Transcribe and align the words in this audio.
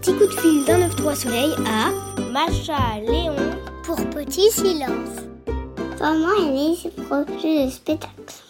petit 0.00 0.12
coup 0.14 0.26
de 0.26 0.40
fil 0.40 0.64
d'un 0.64 0.88
9-3 0.88 1.14
soleil 1.14 1.52
à 1.66 1.90
Macha 2.32 3.00
Léon 3.00 3.34
pour 3.84 3.96
Petit 4.10 4.50
Silence. 4.50 5.20
Maman 6.00 6.34
est 6.38 6.50
née 6.50 6.90
projet 7.06 7.66
de 7.66 7.70
spectacle 7.70 8.45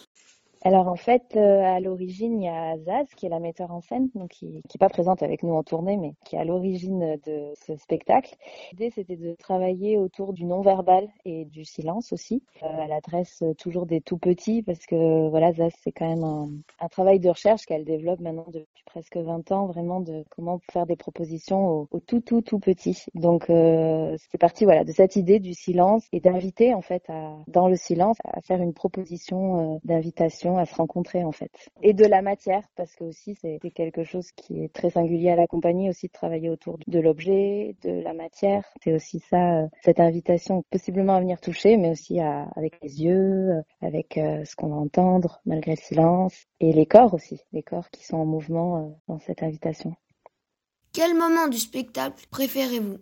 alors 0.66 0.88
en 0.88 0.96
fait, 0.96 1.36
euh, 1.36 1.62
à 1.62 1.78
l'origine, 1.78 2.42
il 2.42 2.44
y 2.44 2.48
a 2.48 2.76
Zaz 2.78 3.06
qui 3.14 3.26
est 3.26 3.28
la 3.28 3.38
metteur 3.38 3.70
en 3.70 3.80
scène, 3.80 4.08
donc 4.16 4.30
qui 4.30 4.46
n'est 4.46 4.62
pas 4.80 4.88
présente 4.88 5.22
avec 5.22 5.44
nous 5.44 5.54
en 5.54 5.62
tournée, 5.62 5.96
mais 5.96 6.14
qui 6.24 6.34
est 6.34 6.40
à 6.40 6.44
l'origine 6.44 7.16
de 7.24 7.52
ce 7.54 7.76
spectacle. 7.76 8.34
L'idée, 8.72 8.90
c'était 8.90 9.14
de 9.14 9.36
travailler 9.36 9.96
autour 9.96 10.32
du 10.32 10.44
non-verbal 10.44 11.06
et 11.24 11.44
du 11.44 11.64
silence 11.64 12.12
aussi. 12.12 12.42
Euh, 12.64 12.66
elle 12.84 12.90
adresse 12.90 13.44
toujours 13.58 13.86
des 13.86 14.00
tout 14.00 14.18
petits 14.18 14.64
parce 14.64 14.84
que 14.86 15.28
voilà, 15.28 15.52
Zaz, 15.52 15.72
c'est 15.84 15.92
quand 15.92 16.08
même 16.08 16.24
un, 16.24 16.88
travail 16.88 17.20
de 17.20 17.28
recherche 17.28 17.64
qu'elle 17.64 17.84
développe 17.84 18.18
maintenant 18.18 18.46
depuis 18.48 18.82
presque 18.86 19.18
20 19.18 19.52
ans, 19.52 19.66
vraiment 19.66 20.00
de 20.00 20.24
comment 20.30 20.58
faire 20.72 20.86
des 20.86 20.96
propositions 20.96 21.68
aux, 21.68 21.88
aux 21.92 22.00
tout 22.00 22.20
tout 22.20 22.42
tout 22.42 22.58
petits. 22.58 23.04
Donc 23.14 23.50
euh, 23.50 24.16
c'est 24.32 24.38
parti 24.38 24.64
voilà 24.64 24.82
de 24.82 24.90
cette 24.90 25.14
idée 25.14 25.38
du 25.38 25.54
silence 25.54 26.08
et 26.10 26.18
d'inviter 26.18 26.74
en 26.74 26.82
fait 26.82 27.04
dans 27.46 27.68
le 27.68 27.76
silence 27.76 28.16
à 28.24 28.40
faire 28.40 28.60
une 28.60 28.74
proposition 28.74 29.76
euh, 29.76 29.78
à 30.58 30.66
se 30.66 30.74
rencontrer 30.74 31.24
en 31.24 31.32
fait. 31.32 31.50
Et 31.82 31.92
de 31.92 32.04
la 32.04 32.22
matière, 32.22 32.62
parce 32.76 32.94
que 32.94 33.04
aussi 33.04 33.34
c'est 33.40 33.58
quelque 33.74 34.04
chose 34.04 34.30
qui 34.32 34.62
est 34.62 34.72
très 34.72 34.90
singulier 34.90 35.30
à 35.30 35.36
la 35.36 35.46
compagnie 35.46 35.88
aussi 35.88 36.06
de 36.06 36.12
travailler 36.12 36.50
autour 36.50 36.78
de 36.86 37.00
l'objet, 37.00 37.76
de 37.82 37.90
la 37.90 38.14
matière. 38.14 38.64
C'est 38.82 38.92
aussi 38.92 39.20
ça, 39.20 39.62
euh, 39.62 39.66
cette 39.82 40.00
invitation 40.00 40.64
possiblement 40.70 41.16
à 41.16 41.20
venir 41.20 41.40
toucher, 41.40 41.76
mais 41.76 41.90
aussi 41.90 42.20
à, 42.20 42.48
avec 42.56 42.78
les 42.82 43.02
yeux, 43.02 43.50
euh, 43.50 43.62
avec 43.82 44.18
euh, 44.18 44.44
ce 44.44 44.56
qu'on 44.56 44.68
va 44.68 44.76
entendre 44.76 45.40
malgré 45.44 45.72
le 45.72 45.80
silence, 45.80 46.46
et 46.60 46.72
les 46.72 46.86
corps 46.86 47.14
aussi, 47.14 47.40
les 47.52 47.62
corps 47.62 47.90
qui 47.90 48.04
sont 48.04 48.16
en 48.16 48.26
mouvement 48.26 48.96
dans 49.08 49.18
cette 49.18 49.42
invitation. 49.42 49.94
Quel 50.92 51.14
moment 51.14 51.48
du 51.48 51.58
spectacle 51.58 52.26
préférez-vous? 52.30 52.98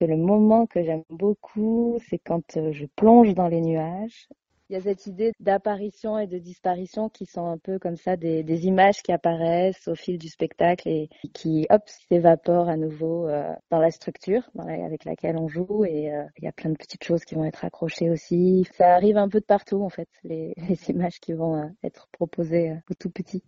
Le 0.00 0.16
moment 0.16 0.66
que 0.66 0.82
j'aime 0.82 1.02
beaucoup, 1.10 1.98
c'est 2.08 2.18
quand 2.18 2.42
je 2.70 2.86
plonge 2.94 3.34
dans 3.34 3.48
les 3.48 3.60
nuages 3.60 4.28
il 4.68 4.74
y 4.74 4.76
a 4.76 4.82
cette 4.82 5.06
idée 5.06 5.32
d'apparition 5.40 6.18
et 6.18 6.26
de 6.26 6.38
disparition 6.38 7.08
qui 7.08 7.24
sont 7.26 7.46
un 7.46 7.58
peu 7.58 7.78
comme 7.78 7.96
ça 7.96 8.16
des, 8.16 8.42
des, 8.42 8.66
images 8.66 9.02
qui 9.02 9.12
apparaissent 9.12 9.88
au 9.88 9.94
fil 9.94 10.18
du 10.18 10.28
spectacle 10.28 10.88
et 10.88 11.08
qui, 11.32 11.66
hop, 11.70 11.82
s'évaporent 12.08 12.68
à 12.68 12.76
nouveau 12.76 13.28
euh, 13.28 13.50
dans 13.70 13.78
la 13.78 13.90
structure 13.90 14.42
avec 14.58 15.04
laquelle 15.04 15.36
on 15.38 15.48
joue. 15.48 15.84
Et 15.86 16.12
euh, 16.12 16.24
il 16.36 16.44
y 16.44 16.48
a 16.48 16.52
plein 16.52 16.70
de 16.70 16.76
petites 16.76 17.04
choses 17.04 17.24
qui 17.24 17.34
vont 17.34 17.44
être 17.44 17.64
accrochées 17.64 18.10
aussi. 18.10 18.66
Ça 18.76 18.94
arrive 18.94 19.16
un 19.16 19.28
peu 19.28 19.40
de 19.40 19.46
partout, 19.46 19.82
en 19.82 19.88
fait, 19.88 20.08
les, 20.22 20.54
les 20.68 20.90
images 20.90 21.18
qui 21.20 21.32
vont 21.32 21.56
euh, 21.56 21.66
être 21.82 22.08
proposées 22.12 22.74
au 22.90 22.94
tout 22.94 23.10
petit. 23.10 23.42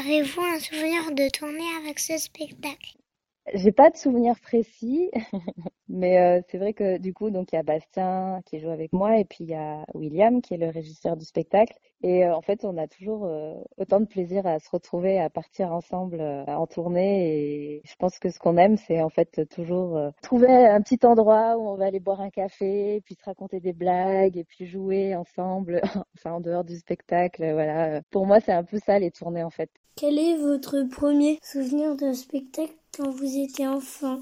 Avez-vous 0.00 0.40
un 0.40 0.60
souvenir 0.60 1.14
de 1.14 1.30
tourner 1.30 1.64
avec 1.82 1.98
ce 1.98 2.16
spectacle? 2.18 2.96
J'ai 3.52 3.72
pas 3.72 3.90
de 3.90 3.96
souvenir 3.96 4.40
précis, 4.40 5.10
mais 5.88 6.18
euh, 6.18 6.40
c'est 6.48 6.56
vrai 6.56 6.72
que 6.72 6.96
du 6.96 7.12
coup, 7.12 7.30
donc 7.30 7.52
il 7.52 7.56
y 7.56 7.58
a 7.58 7.62
Bastien 7.62 8.40
qui 8.46 8.58
joue 8.58 8.70
avec 8.70 8.92
moi 8.92 9.18
et 9.18 9.24
puis 9.24 9.44
il 9.44 9.50
y 9.50 9.54
a 9.54 9.84
William 9.92 10.40
qui 10.40 10.54
est 10.54 10.58
le 10.58 10.70
régisseur 10.70 11.16
du 11.16 11.26
spectacle. 11.26 11.74
Et 12.02 12.24
euh, 12.24 12.34
en 12.34 12.40
fait, 12.40 12.64
on 12.64 12.76
a 12.78 12.86
toujours 12.86 13.26
euh, 13.26 13.54
autant 13.76 14.00
de 14.00 14.06
plaisir 14.06 14.46
à 14.46 14.58
se 14.60 14.70
retrouver, 14.70 15.20
à 15.20 15.28
partir 15.28 15.72
ensemble 15.72 16.20
en 16.20 16.66
tournée. 16.66 17.76
Et 17.76 17.82
je 17.84 17.94
pense 17.96 18.18
que 18.18 18.30
ce 18.30 18.38
qu'on 18.38 18.56
aime, 18.56 18.78
c'est 18.78 19.02
en 19.02 19.10
fait 19.10 19.46
toujours 19.50 20.00
trouver 20.22 20.48
un 20.48 20.80
petit 20.80 21.04
endroit 21.04 21.56
où 21.58 21.68
on 21.68 21.76
va 21.76 21.86
aller 21.86 22.00
boire 22.00 22.22
un 22.22 22.30
café, 22.30 23.02
puis 23.04 23.14
se 23.14 23.24
raconter 23.24 23.60
des 23.60 23.72
blagues 23.74 24.38
et 24.38 24.44
puis 24.44 24.66
jouer 24.66 25.14
ensemble, 25.16 25.82
enfin 26.16 26.32
en 26.32 26.40
dehors 26.40 26.64
du 26.64 26.78
spectacle. 26.78 27.42
Voilà. 27.52 28.00
Pour 28.10 28.26
moi, 28.26 28.40
c'est 28.40 28.52
un 28.52 28.64
peu 28.64 28.78
ça 28.78 28.98
les 28.98 29.10
tournées 29.10 29.44
en 29.44 29.50
fait. 29.50 29.70
Quel 29.96 30.18
est 30.18 30.36
votre 30.36 30.82
premier 30.82 31.38
souvenir 31.42 31.94
de 31.94 32.12
spectacle? 32.12 32.74
Quand 32.96 33.10
vous 33.10 33.38
étiez 33.38 33.66
enfant 33.66 34.20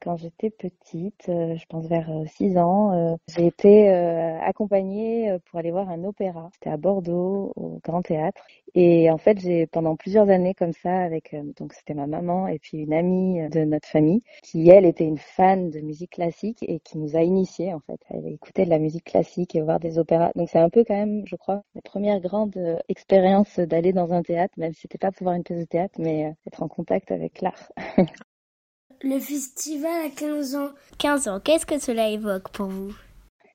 quand 0.00 0.16
j'étais 0.16 0.50
petite, 0.50 1.28
euh, 1.28 1.56
je 1.56 1.66
pense 1.66 1.86
vers 1.86 2.10
6 2.26 2.56
euh, 2.56 2.60
ans, 2.60 2.92
euh, 2.92 3.16
j'ai 3.28 3.46
été 3.46 3.88
accompagnée 3.90 5.36
pour 5.46 5.58
aller 5.58 5.70
voir 5.70 5.88
un 5.90 6.04
opéra. 6.04 6.48
C'était 6.54 6.70
à 6.70 6.76
Bordeaux, 6.76 7.52
au 7.56 7.80
Grand 7.84 8.02
Théâtre. 8.02 8.42
Et 8.74 9.10
en 9.10 9.18
fait, 9.18 9.38
j'ai 9.40 9.66
pendant 9.66 9.96
plusieurs 9.96 10.30
années 10.30 10.54
comme 10.54 10.72
ça, 10.72 11.00
avec 11.00 11.34
donc 11.58 11.72
c'était 11.72 11.94
ma 11.94 12.06
maman 12.06 12.46
et 12.46 12.58
puis 12.58 12.78
une 12.78 12.92
amie 12.92 13.48
de 13.48 13.64
notre 13.64 13.88
famille, 13.88 14.22
qui 14.42 14.68
elle 14.70 14.86
était 14.86 15.04
une 15.04 15.18
fan 15.18 15.70
de 15.70 15.80
musique 15.80 16.12
classique 16.12 16.62
et 16.62 16.78
qui 16.80 16.98
nous 16.98 17.16
a 17.16 17.22
initiés 17.22 17.74
en 17.74 17.80
fait 17.80 18.00
à 18.10 18.16
écouter 18.28 18.64
de 18.64 18.70
la 18.70 18.78
musique 18.78 19.04
classique 19.04 19.54
et 19.56 19.60
voir 19.60 19.80
des 19.80 19.98
opéras. 19.98 20.30
Donc 20.36 20.48
c'est 20.48 20.58
un 20.58 20.70
peu 20.70 20.84
quand 20.84 20.94
même, 20.94 21.24
je 21.26 21.36
crois, 21.36 21.62
la 21.74 21.82
première 21.82 22.20
grande 22.20 22.56
expérience 22.88 23.58
d'aller 23.58 23.92
dans 23.92 24.12
un 24.12 24.22
théâtre, 24.22 24.54
même 24.56 24.72
si 24.72 24.82
c'était 24.82 24.98
pas 24.98 25.10
pour 25.12 25.24
voir 25.24 25.34
une 25.36 25.42
pièce 25.44 25.60
de 25.60 25.64
théâtre, 25.64 25.94
mais 25.98 26.34
être 26.46 26.62
en 26.62 26.68
contact 26.68 27.10
avec 27.10 27.40
l'art. 27.40 27.72
Le 29.02 29.18
festival 29.18 30.06
à 30.06 30.10
15 30.10 30.56
ans. 30.56 30.70
15 30.98 31.28
ans, 31.28 31.40
qu'est-ce 31.40 31.64
que 31.64 31.78
cela 31.78 32.10
évoque 32.10 32.50
pour 32.50 32.66
vous? 32.66 32.94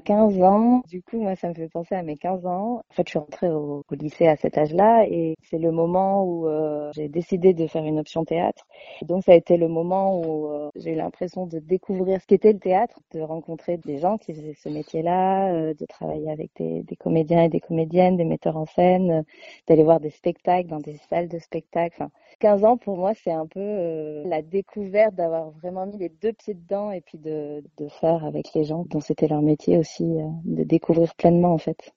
15 0.06 0.42
ans. 0.44 0.84
Du 0.88 1.02
coup, 1.02 1.20
moi, 1.20 1.36
ça 1.36 1.50
me 1.50 1.56
fait 1.56 1.68
penser 1.68 1.96
à 1.96 2.04
mes 2.04 2.16
15 2.16 2.46
ans. 2.46 2.84
En 2.90 2.94
fait, 2.94 3.04
je 3.08 3.10
suis 3.10 3.20
rentrée 3.20 3.50
au, 3.50 3.84
lycée 3.92 4.28
à 4.28 4.36
cet 4.36 4.58
âge-là 4.58 5.06
et 5.10 5.36
c'est 5.42 5.58
le 5.58 5.72
moment 5.72 6.24
où 6.24 6.48
euh, 6.48 6.92
j'ai 6.94 7.10
décidé 7.10 7.54
de 7.54 7.66
faire 7.66 7.84
une 7.84 8.00
option 8.00 8.24
théâtre. 8.24 8.68
Donc, 9.02 9.24
ça 9.24 9.32
a 9.32 9.36
été 9.36 9.58
le 9.58 9.68
moment 9.68 10.22
où 10.22 10.48
euh, 10.48 10.70
j'ai 10.76 10.92
eu 10.92 10.96
l'impression 10.96 11.48
de 11.48 11.58
découvrir 11.58 12.22
ce 12.22 12.28
qu'était 12.28 12.54
le 12.54 12.60
théâtre, 12.60 13.00
de 13.14 13.22
rencontrer 13.22 13.78
des 13.78 13.98
gens 13.98 14.18
qui 14.20 14.34
faisaient 14.34 14.54
ce 14.54 14.70
métier-là, 14.70 15.52
euh, 15.54 15.74
de 15.74 15.86
travailler 15.86 16.30
avec 16.30 16.52
des, 16.58 16.86
comédiens 17.00 17.44
et 17.44 17.50
des 17.50 17.60
comédiennes, 17.60 18.16
des 18.16 18.26
metteurs 18.26 18.58
en 18.58 18.68
scène, 18.68 19.24
d'aller 19.68 19.84
voir 19.84 20.00
des 20.00 20.12
spectacles 20.12 20.70
dans 20.70 20.80
des 20.80 20.98
salles 21.10 21.30
de 21.30 21.40
spectacle. 21.40 21.96
Enfin, 22.00 22.12
15 22.40 22.64
ans, 22.64 22.78
pour 22.78 22.98
moi, 22.98 23.14
c'est 23.16 23.32
un 23.32 23.48
peu 23.48 24.24
la 24.26 24.42
découverte 24.44 25.16
d'avoir 25.16 25.50
vraiment 25.50 25.88
mis 25.88 25.98
les 25.98 26.10
deux 26.10 26.34
pieds 26.34 26.54
dedans 26.54 26.92
et 26.92 27.02
puis 27.02 27.18
de 27.18 27.64
faire 28.00 28.24
avec 28.24 28.54
les 28.54 28.66
gens 28.66 28.86
dont 28.90 29.00
c'était 29.00 29.28
leur 29.28 29.42
métier 29.42 29.78
aussi, 29.78 29.95
euh, 30.04 30.30
de 30.46 30.64
découvrir 30.64 31.16
pleinement 31.16 31.54
en 31.54 31.58
fait. 31.58 31.94